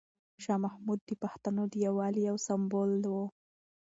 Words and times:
شاه 0.43 0.59
محمود 0.65 0.99
د 1.05 1.11
پښتنو 1.23 1.61
د 1.69 1.73
یووالي 1.85 2.21
یو 2.29 2.37
سمبول 2.47 2.91
و. 3.07 3.15